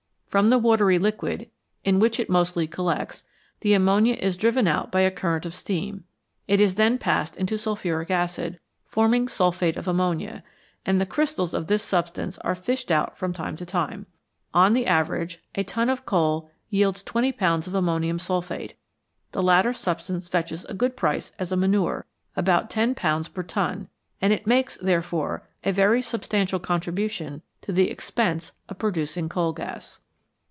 [0.31, 1.49] From the watery liquid,
[1.83, 3.25] in which it mostly collects,
[3.59, 6.05] the ammonia is driven out by a current of steam;
[6.47, 10.41] it is then passed into sulphuric acid, forming sulphate of ammonia,
[10.85, 14.05] and the crystals of this substance are fished out from time to time.
[14.53, 17.67] On the average, a ton of coal yields 20 Ibs.
[17.67, 18.75] of ammonium sulphate;
[19.33, 22.05] the latter substance fetches a good price as a manure
[22.37, 23.89] about .10 per ton
[24.21, 29.51] and it makes, therefore, a very substantial contribution to the expense of producing the coal
[29.51, 29.99] gas.